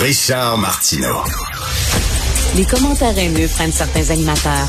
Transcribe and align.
Richard 0.00 0.58
Martineau. 0.58 1.22
Les 2.56 2.64
commentaires 2.64 3.16
haineux 3.16 3.48
prennent 3.48 3.72
certains 3.72 4.10
animateurs. 4.10 4.68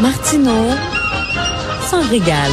Martineau 0.00 0.70
s'en 1.90 2.08
régale. 2.08 2.52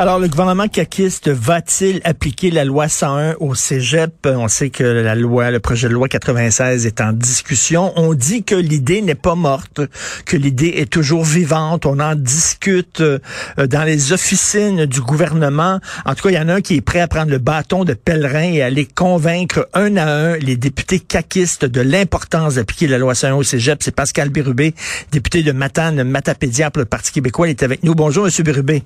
Alors, 0.00 0.18
le 0.18 0.28
gouvernement 0.28 0.66
caquiste 0.66 1.28
va-t-il 1.28 2.00
appliquer 2.04 2.50
la 2.50 2.64
loi 2.64 2.88
101 2.88 3.34
au 3.38 3.54
cégep? 3.54 4.14
On 4.24 4.48
sait 4.48 4.70
que 4.70 4.82
la 4.82 5.14
loi, 5.14 5.50
le 5.50 5.60
projet 5.60 5.90
de 5.90 5.92
loi 5.92 6.08
96 6.08 6.86
est 6.86 7.02
en 7.02 7.12
discussion. 7.12 7.92
On 7.96 8.14
dit 8.14 8.42
que 8.42 8.54
l'idée 8.54 9.02
n'est 9.02 9.14
pas 9.14 9.34
morte, 9.34 9.82
que 10.24 10.38
l'idée 10.38 10.72
est 10.78 10.90
toujours 10.90 11.22
vivante. 11.22 11.84
On 11.84 12.00
en 12.00 12.14
discute 12.14 13.02
euh, 13.02 13.18
dans 13.58 13.84
les 13.84 14.14
officines 14.14 14.86
du 14.86 15.02
gouvernement. 15.02 15.80
En 16.06 16.14
tout 16.14 16.22
cas, 16.22 16.30
il 16.30 16.36
y 16.36 16.38
en 16.38 16.48
a 16.48 16.54
un 16.54 16.60
qui 16.62 16.76
est 16.76 16.80
prêt 16.80 17.00
à 17.00 17.06
prendre 17.06 17.30
le 17.30 17.36
bâton 17.36 17.84
de 17.84 17.92
pèlerin 17.92 18.54
et 18.54 18.62
aller 18.62 18.86
convaincre 18.86 19.68
un 19.74 19.98
à 19.98 20.10
un 20.10 20.36
les 20.38 20.56
députés 20.56 21.00
caquistes 21.00 21.66
de 21.66 21.82
l'importance 21.82 22.54
d'appliquer 22.54 22.86
la 22.86 22.96
loi 22.96 23.14
101 23.14 23.34
au 23.34 23.42
cégep. 23.42 23.82
C'est 23.82 23.94
Pascal 23.94 24.30
Bérubé, 24.30 24.74
député 25.12 25.42
de 25.42 25.52
Matane, 25.52 26.04
Matapédia 26.04 26.70
pour 26.70 26.80
le 26.80 26.86
Parti 26.86 27.12
québécois. 27.12 27.48
Il 27.48 27.50
est 27.50 27.62
avec 27.62 27.82
nous. 27.82 27.94
Bonjour, 27.94 28.24
Monsieur 28.24 28.44
Bérubé. 28.44 28.82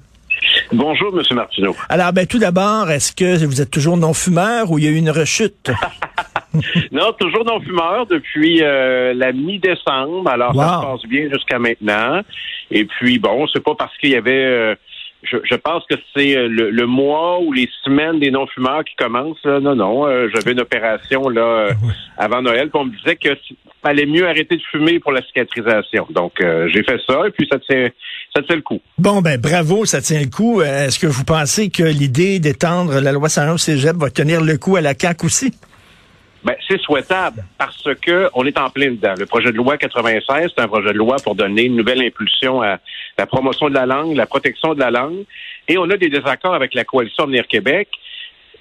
Bonjour, 0.73 1.13
M. 1.19 1.37
Martineau. 1.37 1.75
Alors, 1.89 2.13
ben, 2.13 2.27
tout 2.27 2.39
d'abord, 2.39 2.91
est-ce 2.91 3.13
que 3.13 3.45
vous 3.45 3.61
êtes 3.61 3.71
toujours 3.71 3.97
non-fumeur 3.97 4.71
ou 4.71 4.79
il 4.79 4.85
y 4.85 4.89
a 4.89 4.91
eu 4.91 4.97
une 4.97 5.11
rechute? 5.11 5.71
non, 6.93 7.13
toujours 7.19 7.45
non-fumeur 7.45 8.07
depuis 8.07 8.63
euh, 8.63 9.15
la 9.15 9.33
mi-décembre. 9.33 10.29
Alors, 10.29 10.55
ça 10.55 10.81
se 10.81 10.87
passe 10.87 11.09
bien 11.09 11.29
jusqu'à 11.33 11.59
maintenant. 11.59 12.23
Et 12.71 12.85
puis, 12.85 13.19
bon, 13.19 13.47
c'est 13.53 13.63
pas 13.63 13.75
parce 13.75 13.97
qu'il 13.99 14.11
y 14.11 14.17
avait... 14.17 14.45
Euh, 14.45 14.75
je, 15.25 15.55
pense 15.57 15.85
que 15.91 15.97
c'est 16.15 16.37
euh, 16.37 16.49
le, 16.49 16.87
mois 16.87 17.41
ou 17.41 17.53
les 17.53 17.69
semaines 17.85 18.21
des 18.21 18.31
non-fumeurs 18.31 18.85
qui 18.85 18.95
commencent. 18.97 19.45
Non, 19.45 19.75
non, 19.75 20.07
j'avais 20.35 20.53
une 20.53 20.61
opération 20.61 21.29
là 21.29 21.69
ah 21.71 22.25
avant 22.25 22.43
Noël. 22.43 22.71
Puis 22.71 22.81
on 22.81 22.85
me 22.87 22.97
disait 22.97 23.17
que 23.17 23.31
fallait 23.83 24.07
mieux 24.07 24.27
arrêter 24.27 24.57
de 24.57 24.63
fumer 24.71 24.99
pour 24.99 25.13
la 25.13 25.23
cicatrisation. 25.23 26.07
Donc, 26.11 26.33
j'ai 26.41 26.83
fait 26.83 26.99
ça 27.07 27.27
et 27.27 27.31
puis 27.31 27.47
ça 27.51 27.59
tient, 27.59 27.89
ça 28.35 28.43
tient 28.43 28.57
le 28.57 28.63
coup. 28.63 28.81
Bon, 28.99 29.21
ben 29.21 29.39
bravo, 29.39 29.85
ça 29.85 30.01
tient 30.01 30.21
le 30.21 30.31
coup. 30.31 30.63
Est-ce 30.63 30.99
que 30.99 31.07
vous 31.07 31.25
pensez 31.25 31.71
que 31.71 31.83
l'idée 31.83 32.39
d'étendre 32.39 33.01
la 33.01 33.13
loi 33.13 33.29
101 33.29 33.55
au 33.55 33.59
cégep 33.59 33.97
va 33.97 34.11
tenir 34.11 34.41
le 34.41 34.57
coup 34.57 34.77
à 34.77 34.81
la 34.81 34.95
CAQ 34.99 35.27
aussi? 35.27 35.53
Ben, 36.45 36.55
c'est 36.69 36.81
souhaitable 36.81 37.43
parce 37.57 37.89
que 38.03 38.29
on 38.35 38.45
est 38.45 38.59
en 38.59 38.69
plein 38.69 38.91
dedans. 38.91 39.15
Le 39.17 39.25
projet 39.25 39.51
de 39.51 39.57
loi 39.57 39.79
96, 39.79 40.51
c'est 40.55 40.63
un 40.63 40.69
projet 40.69 40.93
de 40.93 40.99
loi 40.99 41.17
pour 41.25 41.35
donner 41.35 41.65
une 41.65 41.77
nouvelle 41.77 42.03
impulsion 42.03 42.61
à 42.61 42.79
la 43.17 43.27
promotion 43.27 43.71
de 43.71 43.75
la 43.75 43.87
langue, 43.87 44.15
la 44.15 44.27
protection 44.27 44.75
de 44.75 44.81
la 44.81 44.91
langue. 44.91 45.25
Et 45.69 45.79
on 45.79 45.89
a 45.89 45.97
des 45.97 46.11
désaccords 46.11 46.55
avec 46.55 46.75
la 46.75 46.85
coalition 46.85 47.25
Avenir 47.25 47.47
Québec. 47.47 47.89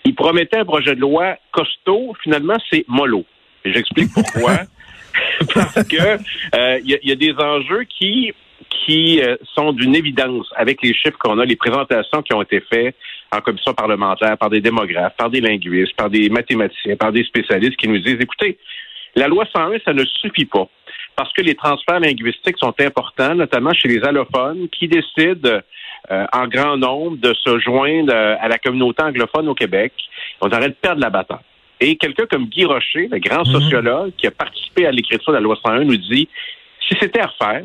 Ils 0.06 0.16
promettaient 0.16 0.60
un 0.60 0.66
projet 0.66 0.96
de 0.96 1.02
loi 1.02 1.36
costaud. 1.52 2.16
Finalement, 2.24 2.56
c'est 2.72 2.86
mollo. 2.88 3.26
Et 3.66 3.74
j'explique 3.74 4.14
pourquoi. 4.14 4.60
parce 5.54 5.84
que 5.84 6.18
euh, 6.56 6.80
il 6.86 7.00
y, 7.04 7.12
a 7.12 7.16
des 7.16 7.34
enjeux 7.34 7.84
qui 7.84 8.34
qui 8.86 9.22
euh, 9.22 9.36
sont 9.54 9.72
d'une 9.72 9.96
évidence 9.96 10.48
avec 10.56 10.82
les 10.82 10.94
chiffres 10.94 11.18
qu'on 11.20 11.38
a, 11.40 11.46
les 11.46 11.56
présentations 11.56 12.22
qui 12.22 12.34
ont 12.34 12.42
été 12.42 12.62
faites 12.62 12.96
en 13.34 13.42
commission 13.42 13.74
parlementaire 13.74 14.38
par 14.38 14.50
des 14.50 14.62
démographes, 14.62 15.16
par 15.18 15.30
des 15.30 15.42
linguistes, 15.42 15.96
par 15.96 16.10
des 16.10 16.30
mathématiciens, 16.30 16.96
par 16.96 17.12
des 17.12 17.24
spécialistes 17.24 17.78
qui 17.78 17.88
nous 17.88 18.00
disent, 18.00 18.20
écoutez, 18.20 18.58
la 19.16 19.28
loi 19.28 19.46
101, 19.54 19.80
ça 19.86 19.94
ne 19.94 20.06
suffit 20.06 20.46
pas 20.46 20.68
parce 21.16 21.32
que 21.34 21.42
les 21.42 21.56
transferts 21.56 22.00
linguistiques 22.00 22.58
sont 22.58 22.74
importants, 22.80 23.36
notamment 23.36 23.74
chez 23.74 23.88
les 23.88 24.04
allophones 24.04 24.68
qui 24.70 24.88
décident 24.88 25.62
euh, 26.12 26.26
en 26.34 26.48
grand 26.48 26.78
nombre 26.78 27.18
de 27.18 27.34
se 27.34 27.60
joindre 27.60 28.14
euh, 28.14 28.36
à 28.40 28.48
la 28.48 28.58
communauté 28.58 29.04
anglophone 29.04 29.48
au 29.48 29.54
Québec. 29.54 29.94
On 30.42 30.50
arrête 30.50 30.72
de 30.72 30.78
perdre 30.82 31.02
la 31.02 31.10
bataille. 31.10 31.38
Et 31.80 31.96
quelqu'un 31.98 32.26
comme 32.26 32.46
Guy 32.46 32.66
Rocher, 32.66 33.08
le 33.12 33.20
grand 33.20 33.46
mhm. 33.46 33.54
sociologue 33.54 34.12
qui 34.18 34.28
a 34.28 34.32
participé 34.32 34.86
à 34.86 34.92
l'écriture 34.92 35.32
de 35.32 35.38
la 35.38 35.42
loi 35.42 35.58
101, 35.64 35.84
nous 35.84 35.98
dit, 35.98 36.28
si 36.88 36.96
c'était 37.00 37.22
à 37.22 37.28
refaire, 37.28 37.64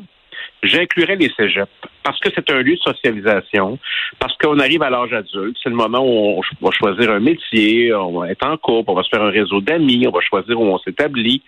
J'inclurais 0.63 1.17
les 1.17 1.31
cégeps 1.37 1.71
parce 2.03 2.19
que 2.21 2.31
c'est 2.35 2.51
un 2.51 2.63
lieu 2.63 2.75
de 2.75 2.81
socialisation, 2.81 3.79
parce 4.19 4.35
qu'on 4.39 4.59
arrive 4.59 4.83
à 4.83 4.91
l'âge 4.91 5.13
adulte, 5.13 5.57
c'est 5.63 5.69
le 5.69 5.77
moment 5.77 6.01
où 6.01 6.41
on 6.61 6.67
va 6.67 6.71
choisir 6.73 7.11
un 7.11 7.21
métier, 7.21 7.93
on 7.95 8.21
va 8.21 8.31
être 8.31 8.47
en 8.47 8.57
couple, 8.57 8.91
on 8.91 8.95
va 8.95 9.03
se 9.03 9.11
faire 9.11 9.23
un 9.23 9.31
réseau 9.31 9.61
d'amis, 9.61 10.07
on 10.09 10.11
va 10.11 10.21
choisir 10.21 10.59
où 10.59 10.65
on 10.65 10.79
s'établit. 10.79 11.43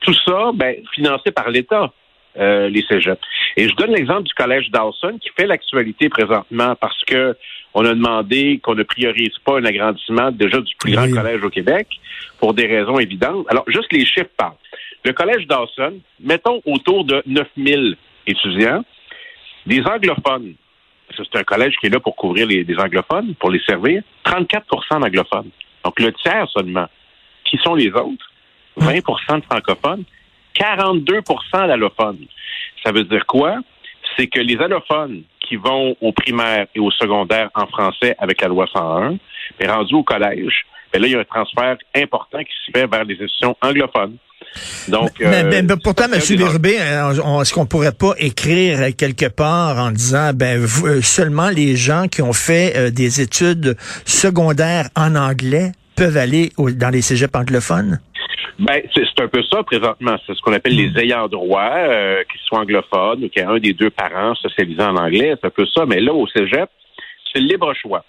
Tout 0.00 0.14
ça, 0.26 0.50
ben, 0.52 0.76
financé 0.94 1.30
par 1.30 1.48
l'État. 1.50 1.92
Euh, 2.38 2.68
les 2.68 2.82
cégeps. 2.82 3.20
Et 3.56 3.68
je 3.68 3.74
donne 3.74 3.90
l'exemple 3.90 4.22
du 4.22 4.32
collège 4.34 4.70
Dawson 4.70 5.18
qui 5.20 5.30
fait 5.36 5.48
l'actualité 5.48 6.08
présentement 6.08 6.76
parce 6.76 7.02
que 7.04 7.36
on 7.74 7.84
a 7.84 7.92
demandé 7.92 8.60
qu'on 8.62 8.76
ne 8.76 8.84
priorise 8.84 9.36
pas 9.44 9.58
un 9.58 9.64
agrandissement 9.64 10.30
déjà 10.30 10.60
du 10.60 10.72
plus 10.76 10.92
grand 10.92 11.10
collège 11.10 11.42
au 11.42 11.50
Québec 11.50 11.88
pour 12.38 12.54
des 12.54 12.66
raisons 12.66 13.00
évidentes. 13.00 13.46
Alors, 13.48 13.64
juste 13.66 13.92
les 13.92 14.04
chiffres 14.04 14.30
parlent. 14.36 14.54
Le 15.04 15.12
collège 15.12 15.48
Dawson, 15.48 15.98
mettons 16.20 16.62
autour 16.66 17.04
de 17.04 17.20
9000 17.26 17.96
étudiants, 18.26 18.84
des 19.66 19.82
anglophones. 19.82 20.54
C'est 21.16 21.38
un 21.38 21.42
collège 21.42 21.76
qui 21.80 21.86
est 21.86 21.90
là 21.90 22.00
pour 22.00 22.16
couvrir 22.16 22.46
les, 22.46 22.64
anglophones, 22.78 23.34
pour 23.34 23.50
les 23.50 23.60
servir. 23.60 24.02
34% 24.24 25.00
d'anglophones. 25.00 25.50
Donc, 25.84 25.98
le 25.98 26.12
tiers 26.12 26.48
seulement. 26.50 26.86
Qui 27.44 27.58
sont 27.58 27.74
les 27.74 27.88
autres? 27.88 28.30
20 28.76 28.94
de 28.96 29.44
francophones, 29.44 30.04
42% 30.54 31.66
d'allophones. 31.66 32.26
Ça 32.84 32.92
veut 32.92 33.04
dire 33.04 33.26
quoi? 33.26 33.56
C'est 34.16 34.28
que 34.28 34.40
les 34.40 34.56
allophones 34.58 35.22
qui 35.40 35.56
vont 35.56 35.96
au 36.00 36.12
primaire 36.12 36.66
et 36.74 36.80
au 36.80 36.90
secondaire 36.90 37.50
en 37.54 37.66
français 37.66 38.14
avec 38.18 38.40
la 38.40 38.48
loi 38.48 38.66
101, 38.72 39.16
mais 39.58 39.66
rendus 39.68 39.94
au 39.94 40.02
collège, 40.02 40.64
ben 40.92 41.02
là, 41.02 41.08
il 41.08 41.12
y 41.12 41.16
a 41.16 41.20
un 41.20 41.24
transfert 41.24 41.76
important 41.94 42.38
qui 42.38 42.52
se 42.64 42.70
fait 42.72 42.86
vers 42.86 43.04
les 43.04 43.14
institutions 43.14 43.56
anglophones. 43.60 44.16
Donc, 44.88 45.10
mais, 45.20 45.62
euh, 45.62 45.76
pourtant, 45.82 46.04
M. 46.04 46.20
Bérubé, 46.36 46.76
euh, 46.80 47.40
est-ce 47.40 47.54
qu'on 47.54 47.66
pourrait 47.66 47.92
pas 47.92 48.14
écrire 48.18 48.94
quelque 48.96 49.28
part 49.28 49.78
en 49.78 49.90
disant, 49.90 50.32
ben 50.34 50.60
euh, 50.60 51.00
seulement 51.02 51.50
les 51.50 51.76
gens 51.76 52.08
qui 52.08 52.22
ont 52.22 52.32
fait 52.32 52.90
des 52.90 53.20
études 53.20 53.76
secondaires 54.04 54.88
en 54.96 55.14
anglais 55.14 55.72
peuvent 55.96 56.16
aller 56.16 56.50
dans 56.56 56.90
les 56.90 57.02
cégeps 57.02 57.34
anglophones? 57.34 58.00
Ben, 58.60 58.82
c'est 58.94 59.22
un 59.22 59.28
peu 59.28 59.42
ça 59.42 59.62
présentement. 59.62 60.16
C'est 60.26 60.34
ce 60.34 60.42
qu'on 60.42 60.52
appelle 60.52 60.76
les 60.76 60.90
hmm. 60.90 60.98
ayants 60.98 61.28
droit, 61.28 61.72
euh, 61.76 62.22
qui 62.30 62.38
soient 62.44 62.60
anglophones 62.60 63.24
ou 63.24 63.28
qui 63.30 63.40
a 63.40 63.48
un 63.48 63.58
des 63.58 63.72
deux 63.72 63.88
parents 63.88 64.34
socialisant 64.34 64.90
en 64.90 64.96
anglais. 64.96 65.34
C'est 65.40 65.46
un 65.46 65.50
peu 65.50 65.64
ça. 65.66 65.86
Mais 65.86 65.98
là, 66.00 66.12
au 66.12 66.26
cégep, 66.26 66.68
c'est 67.32 67.40
le 67.40 67.46
libre 67.46 67.72
choix. 67.74 68.04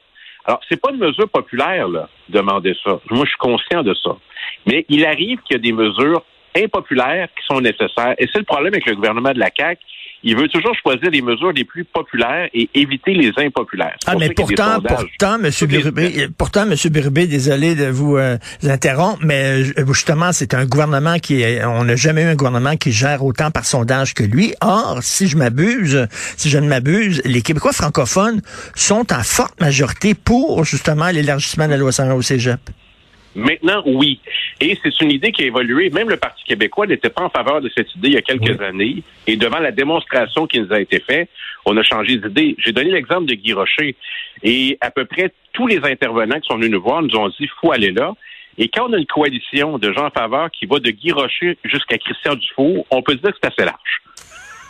Alors, 0.45 0.59
c'est 0.67 0.81
pas 0.81 0.91
une 0.91 0.97
mesure 0.97 1.29
populaire, 1.29 1.87
là, 1.87 2.09
demander 2.27 2.75
ça. 2.83 2.99
Moi, 3.11 3.23
je 3.23 3.29
suis 3.29 3.37
conscient 3.37 3.83
de 3.83 3.93
ça. 3.93 4.17
Mais 4.65 4.85
il 4.89 5.05
arrive 5.05 5.39
qu'il 5.43 5.55
y 5.55 5.59
a 5.59 5.61
des 5.61 5.71
mesures 5.71 6.23
impopulaires 6.55 7.27
qui 7.37 7.45
sont 7.45 7.61
nécessaires. 7.61 8.15
Et 8.17 8.27
c'est 8.31 8.39
le 8.39 8.45
problème 8.45 8.73
avec 8.73 8.85
le 8.85 8.95
gouvernement 8.95 9.31
de 9.31 9.39
la 9.39 9.49
CAQ 9.55 9.79
il 10.23 10.35
veut 10.35 10.47
toujours 10.47 10.75
choisir 10.75 11.09
les 11.09 11.21
mesures 11.21 11.51
les 11.51 11.63
plus 11.63 11.83
populaires 11.83 12.47
et 12.53 12.69
éviter 12.75 13.13
les 13.13 13.31
impopulaires. 13.37 13.97
Ah, 14.05 14.15
mais 14.19 14.29
pourtant, 14.29 14.79
pourtant, 14.81 15.39
Monsieur 15.39 15.65
Bérubé, 15.65 16.27
pourtant, 16.37 16.65
désolé 16.65 17.75
de 17.75 17.85
vous 17.85 18.17
euh, 18.17 18.37
interrompre, 18.63 19.19
mais 19.23 19.63
euh, 19.77 19.85
justement, 19.87 20.31
c'est 20.31 20.53
un 20.53 20.65
gouvernement 20.65 21.17
qui, 21.17 21.41
est, 21.41 21.63
on 21.65 21.85
n'a 21.85 21.95
jamais 21.95 22.23
eu 22.23 22.27
un 22.27 22.35
gouvernement 22.35 22.77
qui 22.77 22.91
gère 22.91 23.23
autant 23.23 23.51
par 23.51 23.65
sondage 23.65 24.13
que 24.13 24.23
lui. 24.23 24.53
Or, 24.61 24.99
si 25.01 25.27
je 25.27 25.37
m'abuse, 25.37 26.07
si 26.37 26.49
je 26.49 26.57
ne 26.59 26.67
m'abuse, 26.67 27.21
les 27.25 27.41
Québécois 27.41 27.73
francophones 27.73 28.41
sont 28.75 29.11
en 29.11 29.23
forte 29.23 29.59
majorité 29.59 30.13
pour 30.13 30.63
justement 30.65 31.09
l'élargissement 31.09 31.65
de 31.65 31.71
la 31.71 31.77
loi 31.77 31.91
101 31.91 32.13
au 32.13 32.21
Cégep. 32.21 32.59
Maintenant, 33.35 33.81
oui. 33.85 34.19
Et 34.61 34.77
c'est 34.83 35.01
une 35.01 35.11
idée 35.11 35.31
qui 35.31 35.41
a 35.41 35.47
évolué. 35.47 35.89
Même 35.89 36.09
le 36.09 36.17
Parti 36.17 36.43
québécois 36.43 36.85
n'était 36.85 37.09
pas 37.09 37.23
en 37.23 37.29
faveur 37.29 37.61
de 37.61 37.69
cette 37.75 37.93
idée 37.95 38.09
il 38.09 38.13
y 38.13 38.17
a 38.17 38.21
quelques 38.21 38.61
années. 38.61 39.01
Et 39.25 39.35
devant 39.35 39.57
la 39.57 39.71
démonstration 39.71 40.45
qui 40.45 40.59
nous 40.59 40.71
a 40.71 40.79
été 40.79 40.99
faite, 40.99 41.29
on 41.65 41.75
a 41.77 41.83
changé 41.83 42.17
d'idée. 42.17 42.55
J'ai 42.59 42.71
donné 42.71 42.91
l'exemple 42.91 43.25
de 43.25 43.33
Guy 43.33 43.53
Rocher. 43.53 43.95
Et 44.43 44.77
à 44.79 44.91
peu 44.91 45.05
près 45.05 45.33
tous 45.53 45.65
les 45.65 45.79
intervenants 45.83 46.39
qui 46.39 46.47
sont 46.47 46.57
venus 46.57 46.69
nous 46.69 46.81
voir 46.81 47.01
nous 47.01 47.15
ont 47.15 47.27
dit, 47.29 47.49
faut 47.59 47.71
aller 47.71 47.91
là. 47.91 48.13
Et 48.59 48.67
quand 48.67 48.87
on 48.87 48.93
a 48.93 48.97
une 48.97 49.07
coalition 49.07 49.79
de 49.79 49.91
gens 49.91 50.05
en 50.05 50.11
faveur 50.11 50.51
qui 50.51 50.67
va 50.67 50.77
de 50.77 50.91
Guy 50.91 51.11
Rocher 51.11 51.57
jusqu'à 51.63 51.97
Christian 51.97 52.35
Dufault, 52.35 52.85
on 52.91 53.01
peut 53.01 53.15
dire 53.15 53.31
que 53.31 53.37
c'est 53.41 53.51
assez 53.51 53.65
large. 53.65 54.01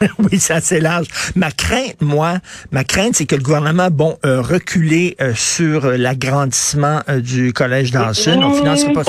oui, 0.20 0.40
c'est 0.40 0.54
assez 0.54 0.80
large. 0.80 1.08
Ma 1.36 1.52
crainte, 1.52 2.02
moi, 2.02 2.40
ma 2.72 2.84
crainte, 2.84 3.16
c'est 3.16 3.26
que 3.26 3.36
le 3.36 3.44
gouvernement, 3.44 3.90
bon, 3.92 4.18
euh, 4.26 4.42
reculé 4.42 5.16
euh, 5.22 5.34
sur 5.36 5.86
euh, 5.86 5.98
l'agrandissement 5.98 7.02
euh, 7.10 7.20
du 7.20 7.54
collège 7.54 7.92
d'Anson. 7.92 8.40
On 8.44 8.54
financera 8.54 8.94
pas 8.94 9.04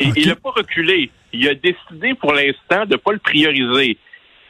Il 0.00 0.26
n'a 0.26 0.36
pas 0.36 0.50
reculé. 0.50 1.10
Il 1.32 1.48
a 1.48 1.54
décidé 1.54 2.14
pour 2.14 2.32
l'instant 2.32 2.86
de 2.86 2.92
ne 2.92 2.96
pas 2.96 3.12
le 3.12 3.18
prioriser. 3.18 3.96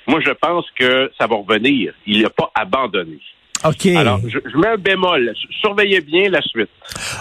Moi, 0.06 0.20
je 0.24 0.32
pense 0.32 0.64
que 0.78 1.10
ça 1.18 1.26
va 1.26 1.36
revenir. 1.36 1.92
Il 2.06 2.22
n'a 2.22 2.30
pas 2.30 2.50
abandonné. 2.54 3.20
OK. 3.64 3.86
Alors, 3.94 4.20
je, 4.26 4.38
je 4.50 4.56
mets 4.56 4.68
un 4.68 4.76
bémol. 4.76 5.34
Surveillez 5.60 6.00
bien 6.00 6.30
la 6.30 6.40
suite. 6.40 6.70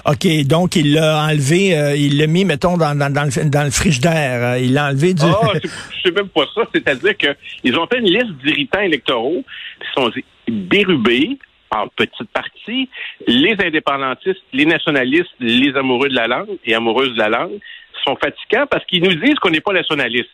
OK, 0.05 0.25
donc 0.47 0.75
il 0.77 0.93
l'a 0.93 1.25
enlevé, 1.25 1.77
euh, 1.77 1.95
il 1.95 2.17
l'a 2.17 2.27
mis, 2.27 2.45
mettons, 2.45 2.77
dans, 2.77 2.97
dans, 2.97 3.11
dans, 3.11 3.23
le, 3.25 3.49
dans 3.49 3.63
le 3.65 3.71
frigidaire. 3.71 4.53
Euh, 4.53 4.59
il 4.59 4.73
l'a 4.73 4.87
enlevé 4.87 5.13
du... 5.13 5.23
Ah, 5.25 5.51
c'est- 5.61 5.69
c'est 6.03 6.15
même 6.15 6.29
pas 6.29 6.45
ça. 6.55 6.61
C'est-à-dire 6.73 7.15
qu'ils 7.17 7.77
ont 7.77 7.87
fait 7.87 7.99
une 7.99 8.09
liste 8.09 8.31
d'irritants 8.43 8.79
électoraux 8.81 9.43
qui 9.81 9.87
sont 10.01 10.09
dérubés 10.47 11.37
en 11.71 11.87
petites 11.89 12.29
parties. 12.33 12.89
Les 13.27 13.55
indépendantistes, 13.63 14.41
les 14.53 14.65
nationalistes, 14.65 15.29
les 15.39 15.75
amoureux 15.75 16.09
de 16.09 16.15
la 16.15 16.27
langue 16.27 16.57
et 16.65 16.73
amoureuses 16.73 17.13
de 17.13 17.17
la 17.19 17.29
langue 17.29 17.59
sont 18.05 18.15
fatigants 18.15 18.65
parce 18.71 18.85
qu'ils 18.85 19.03
nous 19.03 19.13
disent 19.15 19.35
qu'on 19.35 19.49
n'est 19.51 19.59
pas 19.61 19.73
nationaliste. 19.73 20.29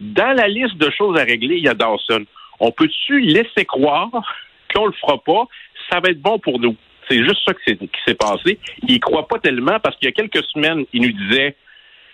Dans 0.00 0.34
la 0.34 0.48
liste 0.48 0.76
de 0.78 0.90
choses 0.90 1.16
à 1.20 1.24
régler, 1.24 1.56
il 1.58 1.64
y 1.64 1.68
a 1.68 1.74
Dawson. 1.74 2.24
On 2.58 2.72
peut-tu 2.72 3.20
laisser 3.20 3.64
croire 3.66 4.10
qu'on 4.72 4.86
le 4.86 4.92
fera 4.92 5.18
pas? 5.22 5.44
Ça 5.90 6.00
va 6.00 6.10
être 6.10 6.20
bon 6.20 6.38
pour 6.38 6.58
nous. 6.60 6.76
C'est 7.08 7.18
juste 7.18 7.40
ça 7.46 7.52
qui 7.54 7.78
s'est- 8.06 8.14
passé. 8.14 8.58
Ils 8.86 8.94
y 8.94 9.00
croient 9.00 9.26
pas 9.28 9.38
tellement 9.38 9.78
parce 9.80 9.96
qu'il 9.96 10.06
y 10.06 10.08
a 10.08 10.12
quelques 10.12 10.42
semaines, 10.44 10.84
ils 10.92 11.02
nous 11.02 11.12
disaient 11.12 11.56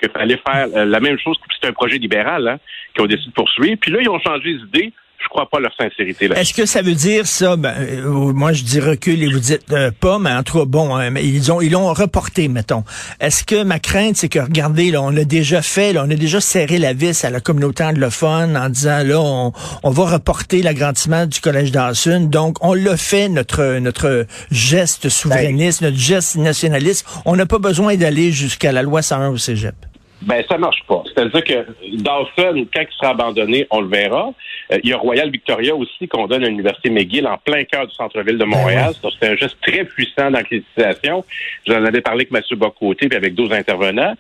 qu'il 0.01 0.11
fallait 0.11 0.39
faire 0.47 0.69
euh, 0.75 0.85
la 0.85 1.01
même 1.01 1.19
chose. 1.19 1.37
puis 1.47 1.57
C'est 1.61 1.69
un 1.69 1.73
projet 1.73 1.99
libéral 1.99 2.49
hein, 2.49 2.59
qu'ils 2.95 3.03
ont 3.05 3.07
décidé 3.07 3.29
de 3.29 3.35
poursuivre. 3.35 3.77
Puis 3.81 3.91
là, 3.91 3.99
ils 4.01 4.09
ont 4.09 4.21
changé 4.21 4.55
d'idée. 4.55 4.93
Je 5.20 5.29
crois 5.29 5.49
pas 5.50 5.59
à 5.59 5.61
leur 5.61 5.75
sincérité 5.75 6.29
là. 6.29 6.41
Est-ce 6.41 6.55
que 6.55 6.65
ça 6.65 6.81
veut 6.81 6.94
dire 6.94 7.26
ça? 7.26 7.56
Ben, 7.56 7.75
euh, 7.76 8.32
moi, 8.32 8.53
je 8.53 8.62
dis 8.62 8.81
recul 8.81 9.23
et 9.23 9.26
vous 9.26 9.41
dites 9.41 9.65
euh, 9.73 9.91
pas, 9.91 10.19
mais 10.19 10.31
en 10.32 10.43
tout 10.44 10.59
cas, 10.59 10.65
bon, 10.65 10.94
hein, 10.94 11.11
mais 11.11 11.25
ils 11.26 11.50
ont 11.50 11.61
ils 11.61 11.73
l'ont 11.73 11.93
reporté, 11.93 12.47
mettons. 12.49 12.85
Est-ce 13.20 13.43
que 13.43 13.65
ma 13.65 13.81
crainte, 13.81 14.17
c'est 14.17 14.29
que 14.29 14.38
regardez, 14.38 14.91
là, 14.93 15.03
on 15.03 15.17
a 15.17 15.25
déjà 15.25 15.61
fait, 15.61 15.93
là, 15.93 16.05
on 16.06 16.11
a 16.11 16.15
déjà 16.15 16.41
serré 16.41 16.79
la 16.79 16.93
vis 16.93 17.25
à 17.25 17.31
la 17.31 17.41
communauté 17.41 17.82
anglophone 17.82 18.56
en 18.56 18.69
disant 18.69 19.03
là, 19.03 19.20
on, 19.20 19.53
on 19.82 19.91
va 19.91 20.05
reporter 20.05 20.62
l'agrandissement 20.62 21.26
du 21.26 21.41
collège 21.41 21.73
d'Anson. 21.73 22.21
Donc, 22.31 22.56
on 22.61 22.75
l'a 22.75 22.97
fait 22.97 23.29
notre 23.29 23.79
notre 23.81 24.26
geste 24.53 25.09
souverainiste, 25.09 25.82
notre 25.82 25.99
geste 25.99 26.37
nationaliste. 26.37 27.05
On 27.25 27.35
n'a 27.35 27.47
pas 27.47 27.59
besoin 27.59 27.97
d'aller 27.97 28.31
jusqu'à 28.31 28.71
la 28.71 28.82
loi 28.82 29.03
101 29.03 29.31
au 29.31 29.37
Cégep. 29.37 29.75
Ben, 30.23 30.43
ça 30.49 30.59
marche 30.59 30.82
pas. 30.88 31.05
C'est-à-dire 31.06 31.44
que 31.44 31.67
Dawson, 31.97 32.67
quand 32.75 32.82
il 32.82 32.97
sera 32.99 33.11
abandonné, 33.11 33.67
on 33.70 33.81
le 33.81 33.88
verra. 33.88 34.32
Euh, 34.73 34.79
il 34.82 34.91
y 34.91 34.93
a 34.93 34.97
Royal 34.97 35.31
Victoria 35.31 35.76
aussi 35.76 36.09
qu'on 36.09 36.26
donne 36.26 36.43
à 36.43 36.49
l'Université 36.49 36.91
McGill 36.91 37.26
en 37.26 37.38
plein 37.38 37.62
cœur 37.65 37.87
du 37.87 37.94
centre-ville 37.94 38.37
de 38.37 38.44
Montréal. 38.44 38.93
Donc, 39.03 39.12
C'est 39.20 39.29
un 39.29 39.37
geste 39.37 39.56
très 39.61 39.85
puissant 39.85 40.31
dans 40.31 40.41
l'utilisation. 40.41 41.25
J'en 41.67 41.85
avais 41.85 42.00
parlé 42.00 42.26
avec 42.31 42.47
M. 42.50 42.59
Bocoté 42.59 43.09
puis 43.09 43.17
avec 43.17 43.35
d'autres 43.35 43.55
intervenants. 43.55 44.15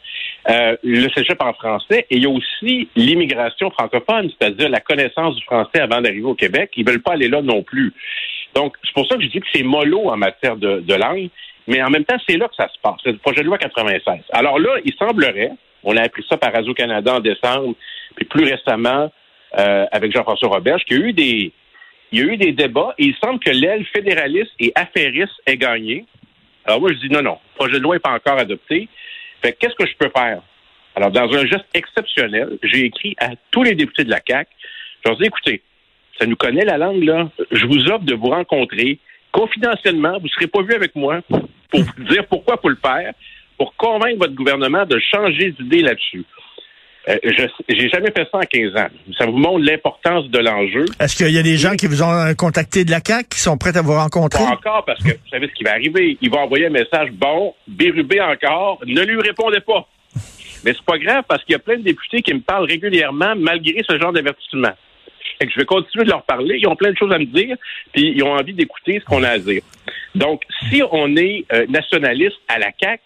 Euh, 0.48 0.76
le 0.84 1.08
cégep 1.10 1.42
en 1.42 1.52
français. 1.52 2.06
Et 2.10 2.16
il 2.16 2.22
y 2.22 2.26
a 2.26 2.30
aussi 2.30 2.88
l'immigration 2.94 3.70
francophone, 3.70 4.30
c'est-à-dire 4.38 4.68
la 4.68 4.80
connaissance 4.80 5.34
du 5.34 5.44
français 5.44 5.80
avant 5.80 6.00
d'arriver 6.00 6.22
au 6.22 6.34
Québec. 6.34 6.70
Ils 6.76 6.86
veulent 6.86 7.02
pas 7.02 7.14
aller 7.14 7.28
là 7.28 7.42
non 7.42 7.62
plus. 7.62 7.92
Donc, 8.54 8.76
c'est 8.84 8.94
pour 8.94 9.06
ça 9.06 9.16
que 9.16 9.22
je 9.22 9.28
dis 9.28 9.40
que 9.40 9.46
c'est 9.52 9.64
mollo 9.64 10.08
en 10.08 10.16
matière 10.16 10.56
de, 10.56 10.80
de 10.80 10.94
langue. 10.94 11.28
Mais 11.66 11.82
en 11.82 11.90
même 11.90 12.04
temps, 12.04 12.16
c'est 12.26 12.38
là 12.38 12.48
que 12.48 12.54
ça 12.56 12.68
se 12.68 12.78
passe. 12.80 12.96
C'est 13.04 13.12
le 13.12 13.18
projet 13.18 13.42
de 13.42 13.46
loi 13.46 13.58
96. 13.58 14.20
Alors 14.32 14.58
là, 14.58 14.70
il 14.84 14.94
semblerait, 14.94 15.52
on 15.84 15.96
a 15.96 16.02
appris 16.02 16.24
ça 16.28 16.36
par 16.36 16.52
Radio-Canada 16.52 17.16
en 17.16 17.20
décembre, 17.20 17.74
puis 18.16 18.26
plus 18.26 18.44
récemment 18.44 19.10
euh, 19.58 19.86
avec 19.92 20.12
Jean-François 20.12 20.48
Roberge, 20.48 20.84
qu'il 20.84 20.98
y 20.98 21.02
a 21.02 21.06
eu 21.06 21.12
des 21.12 21.52
il 22.10 22.18
y 22.18 22.22
a 22.22 22.32
eu 22.32 22.36
des 22.38 22.52
débats 22.52 22.94
et 22.96 23.04
il 23.04 23.14
semble 23.22 23.38
que 23.38 23.50
l'aile 23.50 23.84
fédéraliste 23.86 24.52
et 24.58 24.72
affairiste 24.74 25.34
ait 25.44 25.58
gagné. 25.58 26.06
Alors 26.64 26.80
moi, 26.80 26.90
je 26.92 26.98
dis 27.06 27.10
non, 27.10 27.22
non, 27.22 27.38
le 27.52 27.58
projet 27.58 27.78
de 27.78 27.82
loi 27.82 27.96
n'est 27.96 28.00
pas 28.00 28.12
encore 28.12 28.38
adopté. 28.38 28.88
Fait 29.42 29.52
que 29.52 29.58
qu'est-ce 29.58 29.74
que 29.74 29.86
je 29.86 29.94
peux 29.98 30.10
faire? 30.16 30.40
Alors, 30.96 31.10
dans 31.10 31.32
un 31.32 31.46
geste 31.46 31.66
exceptionnel, 31.74 32.58
j'ai 32.62 32.86
écrit 32.86 33.14
à 33.20 33.30
tous 33.50 33.62
les 33.62 33.74
députés 33.74 34.04
de 34.04 34.10
la 34.10 34.20
CAQ, 34.26 34.50
je 35.04 35.08
leur 35.08 35.18
dis, 35.18 35.26
écoutez, 35.26 35.62
ça 36.18 36.26
nous 36.26 36.34
connaît 36.34 36.64
la 36.64 36.76
langue, 36.76 37.04
là. 37.04 37.30
Je 37.52 37.66
vous 37.66 37.86
offre 37.88 38.04
de 38.04 38.14
vous 38.14 38.30
rencontrer 38.30 38.98
confidentiellement. 39.30 40.18
Vous 40.18 40.24
ne 40.24 40.30
serez 40.30 40.48
pas 40.48 40.62
vu 40.62 40.74
avec 40.74 40.96
moi 40.96 41.20
pour 41.70 41.82
vous 41.82 42.04
dire 42.04 42.26
pourquoi 42.26 42.56
faut 42.60 42.68
le 42.68 42.78
faire, 42.84 43.12
pour 43.58 43.74
convaincre 43.76 44.18
votre 44.18 44.34
gouvernement 44.34 44.86
de 44.86 44.98
changer 45.12 45.50
d'idée 45.52 45.82
là-dessus. 45.82 46.24
Euh, 47.08 47.16
je 47.24 47.44
j'ai 47.68 47.88
jamais 47.88 48.10
fait 48.10 48.28
ça 48.30 48.38
en 48.38 48.40
15 48.40 48.76
ans. 48.76 48.88
Ça 49.16 49.26
vous 49.26 49.36
montre 49.38 49.64
l'importance 49.64 50.28
de 50.28 50.38
l'enjeu. 50.38 50.84
Est-ce 51.00 51.16
qu'il 51.16 51.30
y 51.30 51.38
a 51.38 51.42
des 51.42 51.56
gens 51.56 51.74
qui 51.74 51.86
vous 51.86 52.02
ont 52.02 52.12
euh, 52.12 52.34
contacté 52.34 52.84
de 52.84 52.90
la 52.90 53.00
CAQ 53.04 53.28
qui 53.30 53.40
sont 53.40 53.56
prêts 53.56 53.76
à 53.76 53.82
vous 53.82 53.94
rencontrer? 53.94 54.44
Pas 54.44 54.50
encore, 54.50 54.84
parce 54.84 55.02
que 55.02 55.10
vous 55.10 55.28
savez 55.30 55.48
ce 55.48 55.54
qui 55.54 55.64
va 55.64 55.72
arriver. 55.72 56.18
Il 56.20 56.30
va 56.30 56.38
envoyer 56.38 56.66
un 56.66 56.70
message, 56.70 57.10
bon, 57.12 57.54
Bérubé 57.66 58.20
encore, 58.20 58.80
ne 58.86 59.02
lui 59.02 59.20
répondez 59.20 59.60
pas. 59.60 59.88
Mais 60.64 60.72
c'est 60.74 60.84
pas 60.84 60.98
grave, 60.98 61.24
parce 61.26 61.42
qu'il 61.44 61.52
y 61.52 61.56
a 61.56 61.60
plein 61.60 61.76
de 61.76 61.82
députés 61.82 62.20
qui 62.20 62.34
me 62.34 62.40
parlent 62.40 62.66
régulièrement 62.66 63.34
malgré 63.36 63.82
ce 63.88 63.98
genre 63.98 64.12
d'avertissement. 64.12 64.72
Fait 65.38 65.46
que 65.46 65.52
je 65.52 65.60
vais 65.60 65.66
continuer 65.66 66.04
de 66.04 66.10
leur 66.10 66.24
parler. 66.24 66.58
Ils 66.60 66.66
ont 66.66 66.76
plein 66.76 66.90
de 66.90 66.96
choses 66.96 67.12
à 67.12 67.18
me 67.18 67.26
dire, 67.26 67.56
puis 67.92 68.12
ils 68.14 68.22
ont 68.22 68.32
envie 68.32 68.52
d'écouter 68.52 69.00
ce 69.00 69.04
qu'on 69.04 69.22
a 69.22 69.30
à 69.30 69.38
dire. 69.38 69.62
Donc, 70.14 70.42
si 70.68 70.82
on 70.90 71.16
est 71.16 71.44
euh, 71.52 71.64
nationaliste 71.68 72.36
à 72.48 72.58
la 72.58 72.70
CAQ, 72.78 73.02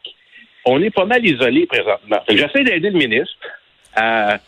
on 0.64 0.80
est 0.82 0.90
pas 0.90 1.04
mal 1.04 1.24
isolé 1.24 1.66
présentement. 1.66 2.20
J'essaie 2.28 2.64
d'aider 2.64 2.90
le 2.90 2.98
ministre 2.98 3.36
à, 3.94 4.38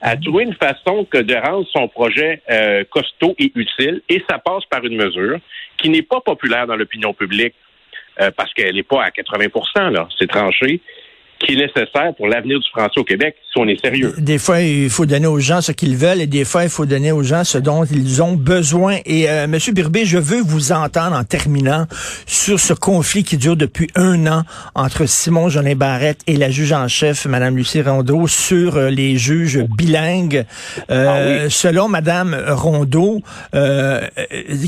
à 0.00 0.16
trouver 0.16 0.44
une 0.44 0.54
façon 0.54 1.04
que 1.04 1.18
de 1.18 1.34
rendre 1.34 1.66
son 1.72 1.88
projet 1.88 2.42
euh, 2.50 2.84
costaud 2.90 3.34
et 3.38 3.52
utile, 3.54 4.02
et 4.08 4.22
ça 4.28 4.38
passe 4.38 4.64
par 4.66 4.84
une 4.84 4.96
mesure 4.96 5.38
qui 5.76 5.88
n'est 5.88 6.02
pas 6.02 6.20
populaire 6.20 6.66
dans 6.66 6.76
l'opinion 6.76 7.14
publique 7.14 7.54
euh, 8.20 8.30
parce 8.36 8.52
qu'elle 8.52 8.74
n'est 8.74 8.82
pas 8.82 9.04
à 9.04 9.10
80 9.10 9.90
là, 9.90 10.08
c'est 10.18 10.28
tranché, 10.28 10.80
qui 11.42 11.54
est 11.54 11.56
nécessaire 11.56 12.14
pour 12.16 12.26
l'avenir 12.28 12.58
du 12.58 12.68
français 12.70 12.98
au 12.98 13.04
Québec 13.04 13.36
si 13.52 13.58
on 13.58 13.66
est 13.68 13.80
sérieux. 13.80 14.14
Des 14.18 14.38
fois, 14.38 14.60
il 14.60 14.88
faut 14.88 15.06
donner 15.06 15.26
aux 15.26 15.40
gens 15.40 15.60
ce 15.60 15.72
qu'ils 15.72 15.96
veulent 15.96 16.20
et 16.20 16.26
des 16.26 16.44
fois, 16.44 16.64
il 16.64 16.70
faut 16.70 16.86
donner 16.86 17.12
aux 17.12 17.22
gens 17.22 17.44
ce 17.44 17.58
dont 17.58 17.84
ils 17.84 18.22
ont 18.22 18.34
besoin. 18.34 18.98
Et 19.04 19.28
euh, 19.28 19.46
Monsieur 19.46 19.72
Birbé, 19.72 20.04
je 20.04 20.18
veux 20.18 20.40
vous 20.40 20.72
entendre 20.72 21.16
en 21.16 21.24
terminant 21.24 21.86
sur 22.26 22.60
ce 22.60 22.72
conflit 22.72 23.24
qui 23.24 23.36
dure 23.36 23.56
depuis 23.56 23.88
un 23.94 24.26
an 24.26 24.42
entre 24.74 25.06
Simon 25.06 25.48
Jolin 25.48 25.74
Barrette 25.74 26.20
et 26.26 26.36
la 26.36 26.50
juge 26.50 26.72
en 26.72 26.88
chef, 26.88 27.26
Madame 27.26 27.56
Lucie 27.56 27.82
Rondeau, 27.82 28.26
sur 28.26 28.76
euh, 28.76 28.90
les 28.90 29.16
juges 29.18 29.64
bilingues. 29.76 30.44
Euh, 30.90 31.06
Ah 31.08 31.44
oui. 31.44 31.50
Selon 31.50 31.88
Madame 31.88 32.36
Rondeau, 32.48 33.20
euh, 33.54 34.00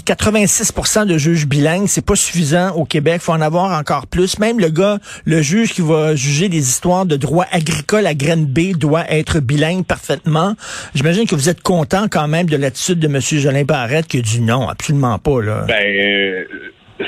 86% 0.06 1.06
de 1.06 1.16
juges 1.18 1.46
bilingues, 1.46 1.86
c'est 1.86 2.04
pas 2.04 2.16
suffisant 2.16 2.72
au 2.72 2.84
Québec. 2.84 3.20
faut 3.20 3.32
en 3.32 3.40
avoir 3.40 3.78
encore 3.78 4.06
plus. 4.06 4.38
Même 4.38 4.58
le 4.58 4.68
gars, 4.68 4.98
le 5.24 5.42
juge 5.42 5.72
qui 5.72 5.80
va 5.80 6.14
juger 6.14 6.48
des 6.48 6.63
histoires 6.68 7.06
de 7.06 7.16
droit 7.16 7.46
agricole 7.52 8.06
à 8.06 8.14
graine 8.14 8.46
B 8.46 8.76
doit 8.76 9.04
être 9.10 9.40
bilingue 9.40 9.86
parfaitement. 9.86 10.54
J'imagine 10.94 11.26
que 11.26 11.34
vous 11.34 11.48
êtes 11.48 11.62
content 11.62 12.06
quand 12.10 12.28
même 12.28 12.48
de 12.48 12.56
l'attitude 12.56 12.98
de 12.98 13.06
M. 13.06 13.20
Jolin 13.20 13.64
Barrette 13.64 14.06
qui 14.06 14.18
a 14.18 14.20
dit 14.22 14.40
non, 14.40 14.68
absolument 14.68 15.18
pas. 15.18 15.42
Là. 15.42 15.64
Ben, 15.68 15.84
euh, 15.84 16.44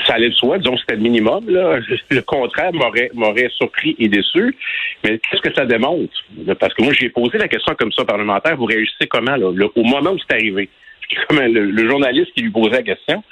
ça 0.05 0.15
allait 0.15 0.29
de 0.29 0.35
soi, 0.35 0.57
disons 0.57 0.77
c'était 0.77 0.95
le 0.95 1.01
minimum. 1.01 1.45
Le 2.09 2.21
contraire 2.21 2.71
m'aurait 2.73 3.49
surpris 3.57 3.95
et 3.99 4.07
déçu. 4.07 4.55
Mais 5.03 5.19
qu'est-ce 5.19 5.41
que 5.41 5.53
ça 5.53 5.65
démontre? 5.65 6.13
Parce 6.59 6.73
que 6.73 6.83
moi, 6.83 6.93
j'ai 6.93 7.09
posé 7.09 7.37
la 7.37 7.47
question 7.47 7.75
comme 7.75 7.91
ça 7.91 8.05
parlementaire. 8.05 8.55
Vous 8.57 8.65
réagissez 8.65 9.07
comment 9.09 9.35
là, 9.35 9.47
au 9.47 9.83
moment 9.83 10.11
où 10.11 10.17
c'est 10.19 10.35
arrivé? 10.35 10.69
Le 11.31 11.89
journaliste 11.89 12.33
qui 12.33 12.41
lui 12.41 12.51
posait 12.51 12.71
la 12.71 12.83
question. 12.83 13.23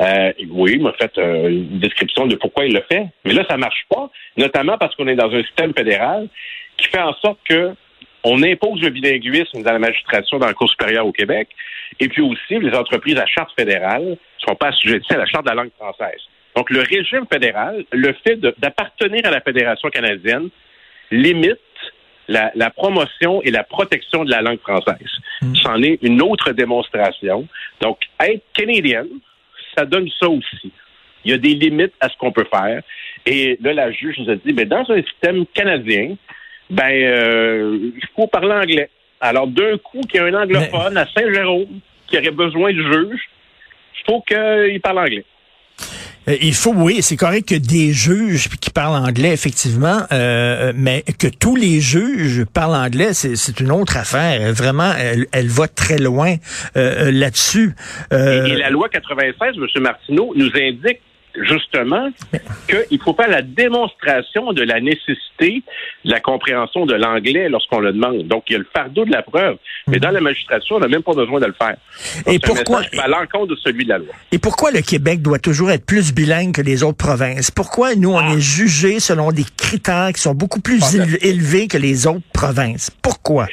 Euh, 0.00 0.32
oui, 0.50 0.72
il 0.74 0.82
m'a 0.82 0.92
fait 0.92 1.16
euh, 1.18 1.48
une 1.48 1.78
description 1.78 2.26
de 2.26 2.34
pourquoi 2.36 2.64
il 2.66 2.74
le 2.74 2.82
fait. 2.90 3.06
Mais 3.24 3.32
là, 3.32 3.44
ça 3.48 3.56
marche 3.56 3.84
pas, 3.88 4.10
notamment 4.36 4.76
parce 4.76 4.94
qu'on 4.96 5.06
est 5.06 5.14
dans 5.14 5.30
un 5.30 5.42
système 5.42 5.72
fédéral 5.72 6.28
qui 6.76 6.88
fait 6.88 7.00
en 7.00 7.14
sorte 7.14 7.38
que 7.48 7.72
on 8.24 8.42
impose 8.42 8.80
le 8.80 8.88
bilinguisme 8.88 9.62
dans 9.62 9.72
la 9.72 9.78
magistrature 9.78 10.38
dans 10.38 10.48
le 10.48 10.54
cours 10.54 10.70
supérieur 10.70 11.06
au 11.06 11.12
Québec, 11.12 11.48
et 12.00 12.08
puis 12.08 12.22
aussi 12.22 12.58
les 12.58 12.74
entreprises 12.74 13.18
à 13.18 13.26
charte 13.26 13.50
fédérale 13.54 14.02
ne 14.02 14.16
sont 14.38 14.54
pas 14.54 14.68
assujetties 14.68 15.12
à 15.12 15.18
la 15.18 15.26
charte 15.26 15.44
de 15.44 15.50
la 15.50 15.56
langue 15.56 15.72
française. 15.78 16.20
Donc 16.56 16.70
le 16.70 16.80
régime 16.80 17.26
fédéral, 17.30 17.84
le 17.92 18.14
fait 18.26 18.36
d'appartenir 18.36 19.26
à 19.26 19.30
la 19.30 19.42
Fédération 19.42 19.90
canadienne, 19.90 20.48
limite 21.10 21.58
la, 22.28 22.50
la 22.54 22.70
promotion 22.70 23.42
et 23.42 23.50
la 23.50 23.62
protection 23.62 24.24
de 24.24 24.30
la 24.30 24.40
langue 24.40 24.60
française. 24.60 25.10
C'en 25.62 25.82
est 25.82 25.98
une 26.02 26.22
autre 26.22 26.52
démonstration. 26.52 27.46
Donc, 27.80 27.98
être 28.20 28.42
canadienne, 28.54 29.08
ça 29.76 29.84
donne 29.84 30.08
ça 30.18 30.28
aussi. 30.28 30.72
Il 31.24 31.30
y 31.30 31.34
a 31.34 31.38
des 31.38 31.54
limites 31.54 31.94
à 32.00 32.08
ce 32.08 32.16
qu'on 32.16 32.32
peut 32.32 32.46
faire. 32.52 32.82
Et 33.26 33.58
là, 33.62 33.72
la 33.72 33.90
juge 33.90 34.18
nous 34.18 34.30
a 34.30 34.36
dit, 34.36 34.52
ben, 34.52 34.68
dans 34.68 34.90
un 34.90 35.02
système 35.02 35.46
canadien, 35.46 36.16
ben, 36.68 36.92
euh, 36.92 37.90
il 37.96 38.06
faut 38.14 38.26
parler 38.26 38.52
anglais. 38.52 38.90
Alors, 39.20 39.46
d'un 39.46 39.78
coup, 39.78 40.00
qu'il 40.02 40.20
y 40.20 40.24
a 40.24 40.26
un 40.26 40.34
anglophone 40.34 40.96
à 40.96 41.06
Saint-Jérôme 41.06 41.80
qui 42.06 42.18
aurait 42.18 42.30
besoin 42.30 42.72
du 42.72 42.82
juge, 42.82 43.30
il 44.00 44.04
faut 44.06 44.20
qu'il 44.20 44.80
parle 44.82 44.98
anglais. 44.98 45.24
Euh, 46.28 46.36
il 46.40 46.54
faut, 46.54 46.72
oui, 46.74 47.02
c'est 47.02 47.16
correct 47.16 47.48
que 47.48 47.54
des 47.54 47.92
juges 47.92 48.48
qui 48.60 48.70
parlent 48.70 48.96
anglais, 48.96 49.32
effectivement, 49.32 50.02
euh, 50.12 50.72
mais 50.74 51.04
que 51.18 51.28
tous 51.28 51.56
les 51.56 51.80
juges 51.80 52.44
parlent 52.44 52.74
anglais, 52.76 53.14
c'est 53.14 53.60
une 53.60 53.70
autre 53.70 53.96
affaire. 53.96 54.52
Vraiment, 54.52 54.92
elle, 54.98 55.26
elle 55.32 55.48
va 55.48 55.68
très 55.68 55.98
loin 55.98 56.36
euh, 56.76 57.10
là-dessus. 57.10 57.74
Et, 58.10 58.14
et, 58.14 58.56
la 58.56 58.70
loi 58.70 58.88
96, 58.88 59.56
M. 59.56 59.82
Martineau, 59.82 60.32
nous 60.36 60.50
indique 60.54 61.00
justement 61.42 62.10
qu'il 62.68 63.00
faut 63.00 63.14
faire 63.14 63.28
la 63.28 63.42
démonstration 63.42 64.52
de 64.52 64.62
la 64.62 64.80
nécessité 64.80 65.62
de 66.04 66.10
la 66.10 66.20
compréhension 66.20 66.86
de 66.86 66.94
l'anglais 66.94 67.48
lorsqu'on 67.48 67.80
le 67.80 67.92
demande. 67.92 68.26
Donc, 68.28 68.44
il 68.48 68.52
y 68.52 68.56
a 68.56 68.58
le 68.58 68.66
fardeau 68.74 69.04
de 69.04 69.10
la 69.10 69.22
preuve. 69.22 69.56
Mais 69.86 69.98
dans 69.98 70.10
la 70.10 70.20
magistrature, 70.20 70.76
on 70.76 70.80
n'a 70.80 70.88
même 70.88 71.02
pas 71.02 71.14
besoin 71.14 71.40
de 71.40 71.46
le 71.46 71.54
faire. 71.54 71.76
et 72.26 72.38
pourquoi 72.38 72.82
à 72.98 73.08
l'encontre 73.08 73.48
de 73.48 73.56
celui 73.56 73.84
de 73.84 73.90
la 73.90 73.98
loi. 73.98 74.14
Et 74.32 74.38
pourquoi 74.38 74.70
le 74.70 74.80
Québec 74.80 75.22
doit 75.22 75.38
toujours 75.38 75.70
être 75.70 75.84
plus 75.84 76.12
bilingue 76.12 76.54
que 76.54 76.62
les 76.62 76.82
autres 76.82 76.98
provinces? 76.98 77.50
Pourquoi 77.50 77.94
nous 77.94 78.12
on 78.12 78.18
ah. 78.18 78.34
est 78.34 78.40
jugé 78.40 79.00
selon 79.00 79.32
des 79.32 79.44
critères 79.56 80.12
qui 80.14 80.20
sont 80.20 80.34
beaucoup 80.34 80.60
plus 80.60 80.82
élevés 81.22 81.68
que 81.68 81.78
les 81.78 82.06
autres 82.06 82.24
provinces? 82.32 82.90
Pourquoi? 83.02 83.46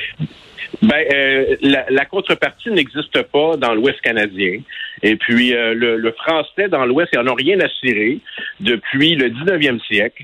Ben, 0.81 1.05
euh, 1.13 1.55
la, 1.61 2.05
contrepartie 2.05 2.71
n'existe 2.71 3.21
pas 3.23 3.57
dans 3.57 3.73
l'Ouest 3.73 4.01
canadien. 4.01 4.61
Et 5.03 5.15
puis, 5.15 5.53
euh, 5.53 5.73
le, 5.73 5.97
le, 5.97 6.11
français 6.11 6.69
dans 6.69 6.85
l'Ouest, 6.85 7.09
ils 7.13 7.19
n'en 7.19 7.33
ont 7.33 7.35
rien 7.35 7.59
à 7.59 7.67
cirer 7.67 8.19
depuis 8.59 9.15
le 9.15 9.29
19e 9.29 9.79
siècle. 9.85 10.23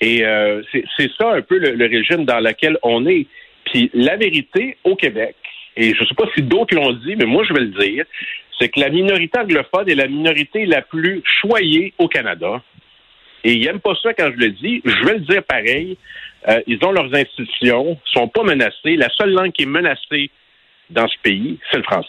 Et 0.00 0.24
euh, 0.26 0.62
c'est 0.72 1.10
ça 1.16 1.30
un 1.32 1.42
peu 1.42 1.58
le, 1.58 1.86
régime 1.86 2.24
dans 2.24 2.40
lequel 2.40 2.76
on 2.82 3.06
est. 3.06 3.26
Puis 3.66 3.90
la 3.94 4.16
vérité 4.16 4.76
au 4.82 4.96
Québec, 4.96 5.36
et 5.76 5.94
je 5.94 6.02
ne 6.02 6.06
sais 6.06 6.14
pas 6.14 6.26
si 6.34 6.42
d'autres 6.42 6.74
l'ont 6.74 6.92
dit, 6.92 7.14
mais 7.16 7.24
moi 7.24 7.44
je 7.48 7.54
vais 7.54 7.60
le 7.60 7.68
dire, 7.68 8.04
c'est 8.58 8.68
que 8.68 8.80
la 8.80 8.88
minorité 8.90 9.38
anglophone 9.38 9.88
est 9.88 9.94
la 9.94 10.08
minorité 10.08 10.66
la 10.66 10.82
plus 10.82 11.22
choyée 11.40 11.94
au 11.98 12.08
Canada. 12.08 12.60
Et 13.44 13.52
ils 13.54 13.64
n'aiment 13.64 13.80
pas 13.80 13.94
ça 14.02 14.12
quand 14.12 14.30
je 14.32 14.38
le 14.38 14.50
dis. 14.50 14.82
Je 14.84 15.04
vais 15.04 15.14
le 15.14 15.20
dire 15.20 15.42
pareil. 15.44 15.96
Euh, 16.48 16.60
ils 16.66 16.78
ont 16.84 16.92
leurs 16.92 17.14
institutions, 17.14 17.98
sont 18.12 18.28
pas 18.28 18.42
menacés. 18.42 18.96
La 18.96 19.08
seule 19.10 19.32
langue 19.32 19.52
qui 19.52 19.62
est 19.62 19.66
menacée 19.66 20.30
dans 20.90 21.06
ce 21.06 21.14
pays, 21.22 21.58
c'est 21.70 21.78
le 21.78 21.84
français. 21.84 22.08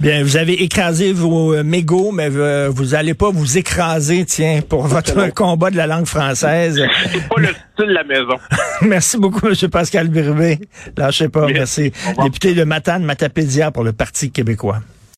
Bien, 0.00 0.22
vous 0.22 0.36
avez 0.36 0.62
écrasé 0.62 1.12
vos 1.12 1.54
euh, 1.54 1.64
mégots, 1.64 2.12
mais 2.12 2.28
euh, 2.30 2.68
vous 2.70 2.86
n'allez 2.90 3.14
pas 3.14 3.30
vous 3.30 3.58
écraser, 3.58 4.24
tiens, 4.24 4.60
pour 4.66 4.86
votre 4.86 5.32
combat 5.34 5.70
de 5.70 5.76
la 5.76 5.86
langue 5.86 6.06
française. 6.06 6.80
C'est 7.12 7.28
pas 7.28 7.40
le 7.40 7.48
style 7.74 7.88
de 7.88 7.92
la 7.92 8.04
maison. 8.04 8.36
merci 8.82 9.18
beaucoup, 9.18 9.48
M. 9.48 9.54
Pascal 9.70 10.08
Birubé. 10.08 10.58
Lâchez 10.96 11.28
pas, 11.28 11.46
merci. 11.48 11.92
merci. 12.04 12.20
Député 12.22 12.54
de 12.54 12.64
Matane, 12.64 13.02
Matapédia 13.02 13.70
pour 13.70 13.82
le 13.82 13.92
Parti 13.92 14.30
québécois. 14.30 14.80